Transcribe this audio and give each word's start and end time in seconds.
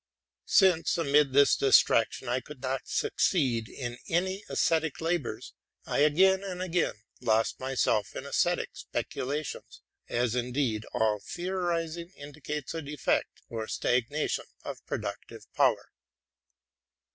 Since, 0.47 0.97
amid 0.97 1.31
this 1.31 1.55
distraction, 1.55 2.27
I 2.27 2.39
could 2.39 2.59
not 2.59 2.87
succeed 2.87 3.69
in 3.69 3.99
any 4.09 4.43
wsthetic 4.49 4.99
labors, 4.99 5.53
I 5.85 5.99
again 5.99 6.43
and 6.43 6.59
again 6.59 6.95
lost 7.21 7.59
myself 7.59 8.15
in 8.15 8.23
sesthetic 8.23 8.69
speculations; 8.73 9.83
as 10.09 10.33
indeed 10.33 10.85
all 10.91 11.19
theorizing 11.19 12.09
indicates 12.17 12.73
a 12.73 12.81
defect 12.81 13.43
or 13.47 13.67
stagnation 13.67 14.45
of 14.65 14.83
productive 14.87 15.43
power. 15.53 15.91